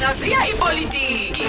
Hlaziya 0.00 0.48
ipolitiki. 0.48 1.44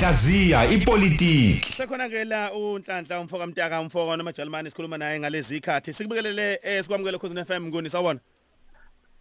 Hlaziya 0.00 0.66
ipolitiki. 0.66 1.72
Sekhona 1.72 2.08
ke 2.08 2.24
la 2.24 2.52
uNhlanhla 2.52 3.20
umfoka 3.20 3.46
Mtaka 3.46 3.80
umfoka 3.80 4.16
nomajalimani 4.16 4.70
sikhuluma 4.70 4.98
naye 4.98 5.20
ngalezi 5.20 5.56
ikhathi. 5.56 5.92
Sikubikelele 5.92 6.60
esikwamukele 6.62 7.18
khosini 7.18 7.44
FM 7.44 7.66
ngoni 7.66 7.90
sawona. 7.90 8.20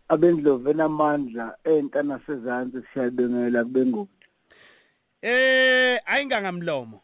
abendlovu 0.09 0.69
enamandla 0.69 1.57
enta 1.63 2.03
nasezantsi 2.03 2.77
siyabengela 2.93 3.63
kubenguli 3.63 4.09
Eh 5.21 5.99
ayingangamlomo. 6.05 7.01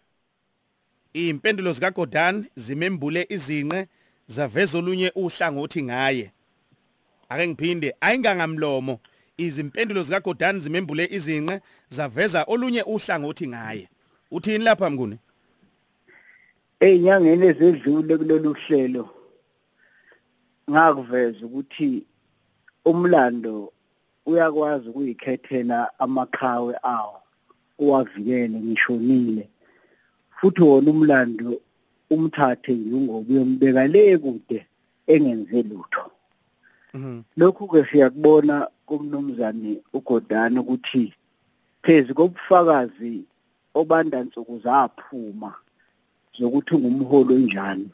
Impendulo 1.13 1.73
zika 1.73 1.91
Gordhan 1.91 2.45
zimembule 2.55 3.25
izinqe 3.29 3.87
zaveza 4.27 4.77
olunye 4.77 5.11
uhlangothi 5.15 5.83
ngaye. 5.83 6.31
Ake 7.29 7.47
ngiphinde 7.47 7.95
ayingangamlomo 8.01 8.99
izimpendulo 9.37 10.03
zika 10.03 10.19
Gordhan 10.19 10.61
zimembule 10.61 11.05
izinqe 11.11 11.61
zaveza 11.89 12.43
olunye 12.43 12.83
uhlangothi 12.83 13.47
ngaye. 13.47 13.89
Uthini 14.31 14.63
lapha 14.63 14.89
mnguni? 14.89 15.17
ey'nyangeni 16.79 17.45
ezedlule 17.51 18.17
kulolu 18.17 18.53
hlelo 18.53 19.09
ngakuveza 20.69 21.41
ukuthi 21.45 22.05
umlando 22.85 23.71
uyakwazi 24.25 24.89
ukuyikhethela 24.89 25.99
amaqhawe 25.99 26.73
awo 26.83 27.17
uwavikele 27.79 28.57
ngishonile 28.59 29.49
futhi 30.37 30.61
wona 30.61 30.89
umlando 30.91 31.61
umthathe 32.13 32.73
ngoba 32.75 33.13
uyombeka 33.29 33.83
le 33.93 34.17
kude 34.23 34.59
engenze 35.13 35.59
lutho. 35.69 36.03
Lokhu 37.37 37.67
ke 37.67 37.85
siyakubona 37.85 38.67
kumnumzane 38.85 39.81
ugodana 39.93 40.61
ukuthi 40.61 41.13
phezi 41.83 42.13
kobufakazi 42.13 43.23
obanda 43.73 44.23
nsuku 44.23 44.59
zaphuma 44.59 45.53
zokuthi 46.39 46.75
ngumholi 46.77 47.33
onjani 47.35 47.89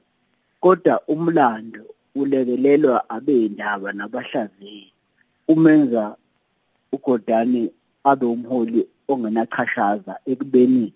kodwa 0.62 1.02
umlando 1.08 1.84
ulekelelwa 2.16 3.10
abendaba 3.10 3.94
nabahlaziyi. 3.94 4.92
Umenza 5.48 6.16
ugodani 6.92 7.72
abe 8.04 8.26
umholi 8.26 8.88
ongenachashaza 9.08 10.20
ekubeni 10.26 10.94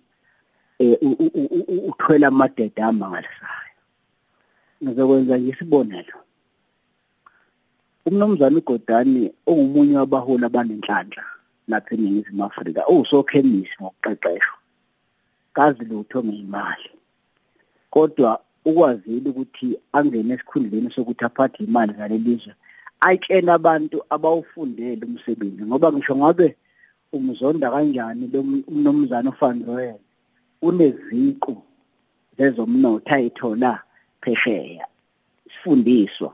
u- 0.80 1.88
uthwela 1.90 2.28
amadede 2.28 2.82
amangalisayo 2.82 3.74
ngizokwenza 4.82 5.38
nje 5.38 5.50
isibonelo 5.50 6.18
umnumzane 8.08 8.56
ugodani 8.58 9.22
ongumunye 9.50 9.96
wabaholi 10.00 10.44
abanenhlanhla 10.48 11.24
lapha 11.70 11.94
eningizimu 11.94 12.44
afrika 12.44 12.80
uwusokhemisi 12.90 13.76
ngokuqeqeshwa. 13.80 14.58
Kazi 15.56 15.84
lutho 15.90 16.18
ngeyimali 16.24 16.90
kodwa 17.90 18.30
ukwazile 18.68 19.28
ukuthi 19.30 19.66
angene 19.96 20.34
esikhundleni 20.34 20.90
sokuthi 20.94 21.24
aphathe 21.24 21.64
imali 21.64 21.92
zalelizwe 21.98 22.52
ayitshena 23.06 23.52
abantu 23.58 23.96
abawufundele 24.14 25.02
umsebenzi 25.06 25.62
ngoba 25.64 25.92
ngisho 25.92 26.14
ngabe 26.16 26.48
umzonda 27.16 27.70
kanjani 27.72 28.24
lo 28.32 28.40
mnumzane 28.72 29.28
ufanzoyela 29.34 30.04
uneziqu 30.66 31.54
zezomnotho 32.36 33.14
ayithola 33.14 33.72
phesheya 34.22 34.86
sifundiswa 35.50 36.30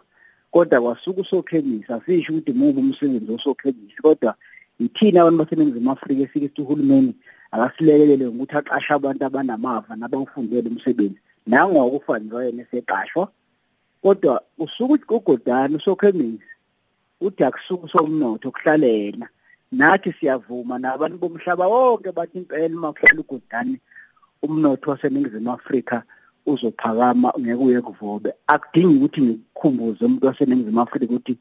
kodwa 0.55 0.81
kwasuka 0.81 1.21
usokhemisi 1.21 1.93
asisho 1.93 2.33
ukuthi 2.33 2.53
mubi 2.53 2.81
umsebenzi 2.81 3.33
osokhemisi 3.33 3.99
kodwa 4.03 4.35
yithina 4.79 5.21
abantu 5.21 5.39
baseningizimu 5.39 5.91
afrika 5.91 6.23
esike 6.23 6.49
sithi 6.49 6.63
uhulumeni 6.63 7.13
akasilekelele 7.51 8.27
ngokuthi 8.27 8.57
aqashe 8.59 8.93
abantu 8.95 9.23
abanamava 9.25 9.97
nabawufundele 9.97 10.69
umsebenzi. 10.71 11.19
Nangokufanele 11.47 12.63
eseqashwa. 12.63 13.25
Kodwa 14.03 14.43
usuka 14.59 14.95
ukuthi 14.95 15.07
kugodana 15.11 15.77
usokhemisi 15.77 16.53
uthi 17.21 17.43
akusuku 17.45 17.89
somnotho 17.89 18.51
kuhlalela 18.55 19.27
nathi 19.73 20.13
siyavuma 20.13 20.79
nabantu 20.79 21.19
bomhlaba 21.19 21.67
wonke 21.67 22.13
bathi 22.13 22.39
impela 22.39 22.75
uma 22.77 22.93
kuhlala 22.93 23.21
ugodani 23.21 23.77
umnotho 24.43 24.91
waseningizimu 24.91 25.53
afrika 25.53 26.03
uzophakama 26.47 27.33
ngeke 27.41 27.63
uye 27.65 27.81
kuvobe. 27.81 28.31
Akudingi 28.47 28.97
ukuthi 28.97 29.21
ngikukhumbuze 29.23 30.05
umuntu 30.05 30.27
waseningizimu 30.27 30.81
afrika 30.81 31.05
ukuthi 31.05 31.39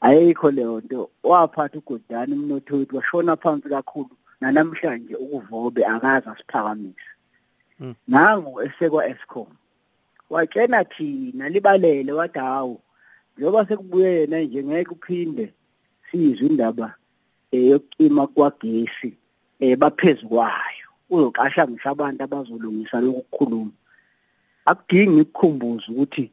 ayikho 0.00 0.50
leyo 0.50 0.80
nto. 0.80 1.10
Waphatha 1.22 1.78
ugodani 1.78 2.32
umnotho 2.34 2.76
wethu 2.76 2.96
washona 2.96 3.36
phansi 3.36 3.68
kakhulu. 3.68 4.10
Nanamhlanje 4.40 5.14
ukuvobe 5.14 5.86
akaze 5.86 6.30
asiphakamise. 6.30 7.08
Mm. 7.80 7.94
nangu 8.08 8.62
esekwa 8.62 9.06
Eskom. 9.08 9.46
Watshena 10.30 10.84
thina 10.84 11.48
libalele 11.48 12.12
wathi 12.12 12.38
hawu 12.38 12.80
njengoba 13.36 13.66
sekubuye 13.66 14.20
yena 14.20 14.40
nje 14.40 14.64
ngeke 14.64 14.90
uphinde 14.90 15.52
sizwe 16.10 16.46
indaba 16.46 16.94
eh, 17.50 17.66
yokucima 17.70 18.26
kwagesi 18.26 19.16
eh 19.60 19.78
baphezulu 19.78 20.28
kwayo. 20.28 20.88
Uzoqasha 21.10 21.68
ngisho 21.68 21.88
abantu 21.90 22.24
abazolungisa 22.24 23.00
lokhu 23.00 23.22
kukhuluma 23.22 23.70
akudingi 24.66 25.20
ukukhumbuza 25.20 25.86
ukuthi 25.92 26.30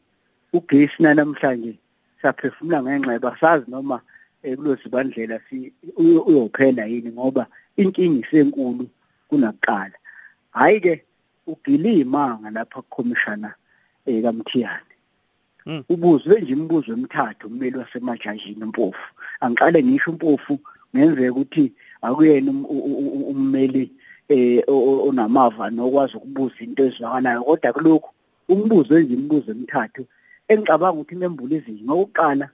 ugesi 0.53 1.03
namhlanje 1.03 1.75
siyaphefumula 2.21 2.83
ngenxa 2.83 3.19
basazi 3.19 3.65
noma 3.71 4.01
eh, 4.43 4.57
kulozibandlela 4.57 5.39
si 5.49 5.73
uyo- 5.97 6.23
uyophela 6.25 6.85
yini 6.85 7.11
ngoba 7.11 7.47
inkingi 7.77 8.19
isenkulu 8.19 8.87
kunakuqala. 9.29 9.97
Hayi 10.51 10.79
ke 10.79 11.03
ugilima 11.47 12.39
lapha 12.51 12.81
kukhomishana 12.81 13.53
eh 14.05 14.21
kaMthiyane. 14.23 14.93
Mm. 15.65 15.83
ubuzwe 15.89 16.41
nje 16.41 16.51
imibuzo 16.53 16.93
emithathu 16.93 17.47
ummeli 17.47 17.77
wasemajajini 17.77 18.65
mpofu. 18.65 19.13
Angiqale 19.39 19.83
ngisho 19.83 20.11
umpofu 20.11 20.59
ngenzeka 20.95 21.31
ukuthi 21.31 21.71
akuyena 22.01 22.51
um- 22.51 22.65
u- 22.65 22.85
u- 22.85 23.13
u- 23.17 23.29
ummeli 23.31 23.91
eh 24.29 24.63
o- 24.67 24.83
o- 24.89 25.07
onamava 25.07 25.69
nokwazi 25.69 26.17
ukubuza 26.17 26.55
into 26.59 26.83
ezwakalayo 26.85 27.43
kodwa 27.43 27.73
kulokhu 27.73 28.09
umbuzo 28.53 28.93
nje 28.99 29.13
imibuzo 29.13 29.49
emithathu 29.55 30.03
engicabanga 30.51 30.99
ukuthi 30.99 31.15
nembula 31.15 31.53
izinyo 31.57 31.83
ngokuqala 31.85 32.47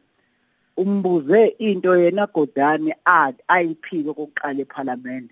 umbuze 0.82 1.40
into 1.68 1.92
yena 2.02 2.26
Godani 2.36 2.92
athi 3.06 3.42
ayiphike 3.56 4.12
kokuqala 4.18 4.60
eParliament 4.66 5.30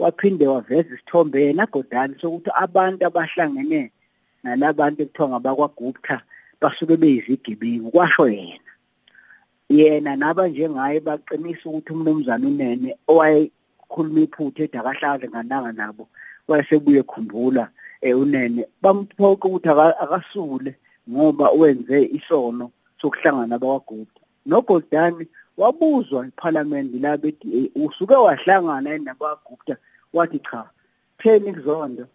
waphinde 0.00 0.44
waveza 0.52 0.90
isithombe 0.94 1.38
yena 1.46 1.64
Godani 1.74 2.14
sokuthi 2.20 2.50
abantu 2.64 3.00
abahlangene 3.08 3.82
nalabantu 4.42 4.98
ekuthiwa 5.02 5.28
ngabakwaGupta 5.28 6.16
basuke 6.60 6.96
beyizigebengu 6.96 7.90
kwasho 7.94 8.24
yena. 8.28 8.70
Yena 9.68 10.16
naba 10.16 10.48
njengaye 10.48 10.98
baqinisa 11.06 11.64
ukuthi 11.68 11.92
umnumzane 11.92 12.46
unene 12.50 12.90
owayekhuluma 13.10 14.20
iphutha 14.26 14.62
edakahlaze 14.66 15.26
ngananga 15.28 15.72
nabo 15.72 16.04
wayesebuye 16.52 17.02
khumbula 17.02 17.68
eh 18.00 18.18
unene 18.18 18.66
bamphoqa 18.82 19.48
ukuthi 19.48 19.68
aka- 19.68 19.98
akasule 20.00 20.74
ngoba 21.10 21.50
wenze 21.50 22.02
isono 22.18 22.70
sokuhlangana 23.00 23.46
nabakwaGupta 23.46 24.20
noGoldani 24.46 25.26
wabuzwa 25.56 26.26
eParliament 26.26 26.94
la 27.02 27.16
bethi 27.16 27.70
usuke 27.74 28.14
wahlangana 28.14 28.98
nabakwaGupta 28.98 29.76
wathi 30.12 30.38
cha 30.38 30.70
theni 31.18 31.52
kuzondo. 31.52 32.06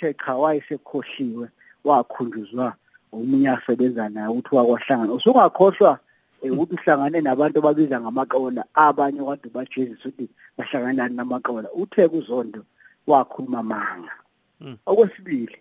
The 0.00 0.14
cha 0.14 0.36
wayesekhohliwe 0.36 1.48
wakhunjuzwa 1.84 2.74
omunye 3.12 3.50
asebenza 3.50 4.08
naye 4.08 4.28
ukuthi 4.28 4.54
wakwahlangana. 4.54 5.12
Usungakhohlwa 5.12 5.98
eh, 6.42 6.52
ukuthi 6.52 6.74
uhlangane 6.74 7.20
nabantu 7.20 7.58
ababiza 7.58 8.00
ngamaqola 8.00 8.64
abanye 8.74 9.20
kade 9.24 9.48
bajezisa 9.54 10.08
ukuthi 10.08 10.28
bahlangana 10.58 11.08
namaqola 11.08 11.68
uthe 11.72 12.08
kuzondo 12.08 12.64
wakhuluma 13.06 13.62
manga. 13.62 14.14
Mm. 14.60 14.76
okwesibili 14.86 15.56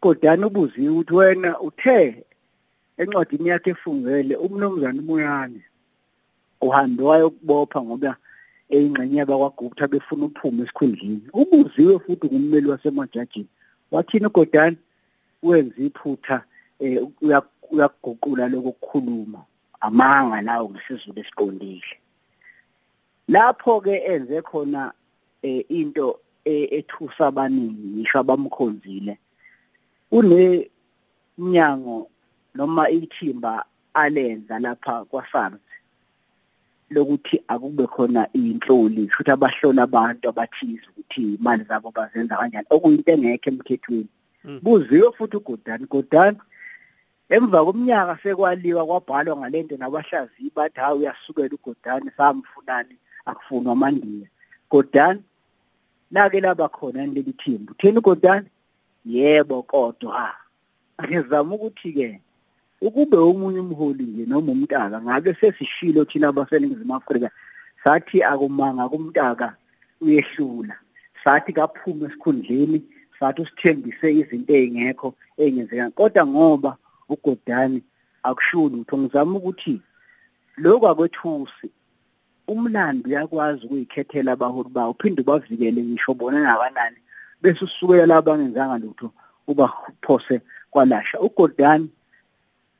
kodani 0.00 0.44
ubuziwe 0.44 0.88
ukuthi 0.88 1.14
wena 1.14 1.60
uthe 1.60 2.24
encwadini 2.96 3.48
yakhe 3.48 3.70
efungele 3.70 4.36
umnumzane 4.36 5.00
umuyane 5.00 5.60
uhambe 6.60 7.02
wayokubopha 7.02 7.82
ngoba 7.82 8.16
eyingxenye 8.70 9.18
yabakwaGupta 9.18 9.88
befuna 9.88 10.24
uphume 10.24 10.62
esikhundleni. 10.62 11.28
Ubuziwe 11.32 11.98
futhi 11.98 12.26
ngummeli 12.26 12.68
wasemajajini 12.68 13.48
wathini 13.90 14.26
ugodani 14.26 14.76
wenza 15.42 15.76
iphutha 15.82 16.44
eh 16.80 17.02
uya- 17.22 17.42
uyaguqula 17.70 18.48
lokukhuluma 18.48 19.44
amanga 19.80 20.42
lawo 20.42 20.70
ngesizulu 20.70 21.20
esiqondile 21.20 21.96
lapho 23.28 23.80
ke 23.80 23.96
enze 23.96 24.42
khona 24.42 24.92
eh, 25.42 25.64
into 25.68 26.18
ethusa 26.44 27.26
abaningi 27.26 27.86
ngisho 27.94 28.18
abamkhonzile. 28.18 29.18
Une 30.12 30.70
mnyango 31.38 32.10
noma 32.54 32.90
ithimba 32.90 33.64
alenza 33.94 34.58
lapha 34.58 35.04
kwaSARS 35.04 35.64
lokuthi 36.90 37.42
akube 37.48 37.86
khona 37.86 38.28
inhloli 38.32 39.08
futhi 39.08 39.30
abahlola 39.30 39.82
abantu 39.82 40.28
abathize 40.28 40.86
ukuthi 40.90 41.34
imali 41.34 41.64
zabo 41.64 41.90
bazenza 41.90 42.36
kanjani. 42.36 42.66
Okuyinto 42.70 43.12
engekho 43.12 43.50
emthethweni 43.50 44.08
buziwe 44.62 45.12
futhi 45.16 45.36
ugodani 45.36 45.86
godani 45.86 46.38
emva 47.34 47.64
komnyaka 47.64 48.14
sekwaliwa 48.22 48.86
kwabhalwa 48.86 49.36
ngalento 49.36 49.76
nabahlaziyi 49.76 50.52
bathi 50.56 50.80
hawu 50.80 50.98
uyasukela 50.98 51.54
ugodani 51.54 52.10
samfunani 52.16 52.96
akufunwa 53.24 53.72
amandiya 53.72 54.28
godani 54.70 55.22
lake 56.14 56.40
laba 56.40 56.68
khona 56.68 57.06
leli 57.06 57.32
thimba 57.32 57.72
utheni 57.72 57.98
ugodani 57.98 58.48
yebo 59.04 59.62
kodwa 59.62 60.34
ngizama 61.02 61.54
ukuthi 61.54 61.92
ke 61.92 62.20
ukube 62.80 63.16
omunye 63.16 63.60
umholi 63.60 64.04
nje 64.04 64.24
noma 64.26 64.52
umntaka 64.52 65.02
ngabe 65.02 65.34
sesishilo 65.40 66.04
thina 66.04 66.28
abaseningizimu 66.28 66.94
Afrika 66.94 67.30
sathi 67.84 68.22
akumanga 68.22 68.88
kumntaka 68.88 69.56
uyehlula. 70.00 70.76
Sathi 71.24 71.52
kaphume 71.52 72.06
esikhundleni 72.06 72.78
sathi 73.18 73.42
usithembise 73.42 74.06
izinto 74.20 74.52
ezingekho 74.54 75.08
engenzeka 75.42 75.90
kodwa 75.90 76.22
ngoba 76.26 76.76
ugodani 77.08 77.82
akushuli 78.22 78.76
utho 78.80 78.98
ngizama 78.98 79.36
ukuthi 79.38 79.80
lokho 80.62 80.86
akwethusi 80.88 81.68
umlando 82.48 83.08
uyakwazi 83.08 83.66
ukuyikhethela 83.66 84.32
abaholi 84.32 84.68
bawo 84.68 84.90
uphinde 84.90 85.22
ubavikele 85.22 85.80
ngisho 85.82 86.14
bona 86.14 86.40
nakanani 86.40 86.98
bese 87.42 87.64
usukela 87.64 88.06
la 88.06 88.22
bangenzanga 88.22 88.78
lutho 88.78 89.10
ubaphose 89.46 90.40
kwalasha. 90.70 91.20
Ugodani 91.20 91.88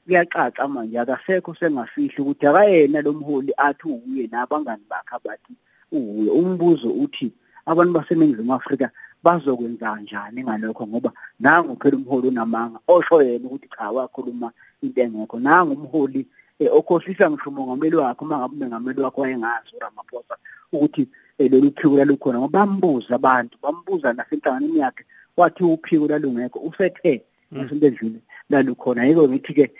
kuyacaca 0.05 0.69
manje 0.69 0.99
akasekho 0.99 1.55
sengafihli 1.55 2.21
ukuthi 2.21 2.47
akayena 2.47 3.03
lo 3.03 3.13
mholi 3.13 3.53
athi 3.57 3.89
uye 3.89 4.27
nabangani 4.33 4.85
bakhe 4.91 5.15
abathi 5.17 5.53
uye 5.93 6.31
umbuzo 6.31 6.89
uthi 6.89 7.33
abantu 7.67 7.93
baseningizimu 7.93 8.55
Afrika 8.55 8.91
bazokwenza 9.23 9.87
kanjani 9.95 10.45
ngalokho? 10.45 10.87
Ngoba 10.87 11.11
nangu 11.41 11.77
phela 11.81 11.97
umholi 11.97 12.29
onamanga 12.29 12.79
osho 12.89 13.23
yena 13.23 13.47
ukuthi 13.47 13.69
cha 13.69 13.91
wakhuluma 13.91 14.53
into 14.83 15.01
engekho. 15.01 15.41
Nangu 15.41 15.73
umholi 15.73 16.27
okhohlisa 16.61 17.31
ngisho 17.31 17.51
umongameli 17.51 17.97
wakhe 17.97 18.25
uma 18.25 18.39
ngabe 18.39 18.55
umongameli 18.57 19.01
wakhe 19.01 19.21
wayengazi 19.21 19.71
uRamaphosa 19.77 20.35
ukuthi 20.73 21.09
lolu 21.39 21.73
phiko 21.77 21.97
lalukhona 21.97 22.39
ngoba 22.39 22.67
bambuza 22.67 23.15
abantu 23.15 23.55
bambuza 23.63 24.13
nasenhlanganweni 24.13 24.79
yakhe 24.79 25.05
wathi 25.37 25.65
uphiko 25.65 26.07
lalungekho 26.07 26.59
usethe 26.59 27.23
ngasinto 27.55 27.87
edlule 27.87 28.21
lalukhona. 28.51 29.05
Yiko 29.05 29.29
ngithi 29.29 29.53
ke 29.55 29.71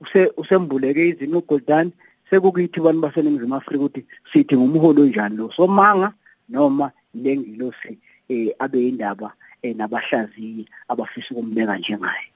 use 0.00 0.30
usembuleke 0.36 1.08
izinto 1.08 1.38
uGoldan 1.38 1.92
sekukithi 2.30 2.80
abantu 2.80 3.00
baseningizimu 3.00 3.54
Afrika 3.54 3.84
ukuthi 3.84 4.06
sithi 4.32 4.56
ngumholi 4.56 5.02
onjani 5.02 5.36
lo 5.36 5.50
somanga 5.50 6.14
noma 6.48 6.92
lengilosi 7.14 7.98
eh 8.28 8.54
abe 8.58 8.88
indaba 8.88 9.32
nabahlaziyi 9.62 10.68
abafisa 10.88 11.34
ukumbeka 11.34 11.76
njengaye. 11.78 12.30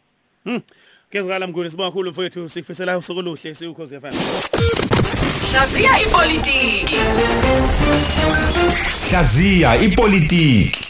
Hmm. 0.44 0.61
Kezikala 1.11 1.46
mnguni 1.46 1.70
sibonga 1.70 1.91
kakhulu 1.91 2.11
mfowethu 2.11 2.49
sikufisela 2.49 2.99
usuku 2.99 3.19
oluhle 3.19 3.55
siukhosi 3.55 4.00
FM. 4.00 4.14
Hlaziya 5.52 6.00
ipolitiki. 6.00 6.96
Hlaziya 9.11 9.76
ipolitiki 9.76 10.84